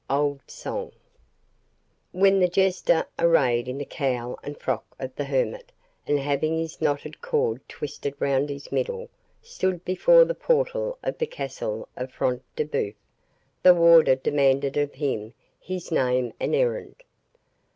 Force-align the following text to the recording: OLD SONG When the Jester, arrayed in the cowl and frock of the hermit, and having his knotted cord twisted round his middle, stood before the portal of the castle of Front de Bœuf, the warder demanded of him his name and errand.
OLD 0.09 0.41
SONG 0.47 0.93
When 2.11 2.39
the 2.39 2.47
Jester, 2.47 3.05
arrayed 3.19 3.67
in 3.67 3.77
the 3.77 3.85
cowl 3.85 4.39
and 4.41 4.59
frock 4.59 4.83
of 4.97 5.15
the 5.15 5.25
hermit, 5.25 5.71
and 6.07 6.17
having 6.17 6.57
his 6.57 6.81
knotted 6.81 7.21
cord 7.21 7.61
twisted 7.69 8.15
round 8.17 8.49
his 8.49 8.71
middle, 8.71 9.09
stood 9.43 9.85
before 9.85 10.25
the 10.25 10.33
portal 10.33 10.97
of 11.03 11.19
the 11.19 11.27
castle 11.27 11.87
of 11.95 12.11
Front 12.11 12.41
de 12.55 12.65
Bœuf, 12.65 12.95
the 13.61 13.75
warder 13.75 14.15
demanded 14.15 14.75
of 14.75 14.95
him 14.95 15.35
his 15.59 15.91
name 15.91 16.33
and 16.39 16.55
errand. 16.55 16.95